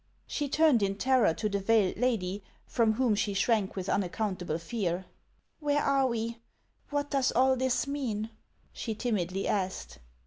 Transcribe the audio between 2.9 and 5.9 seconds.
whom she shrank with unaccountable fear." Where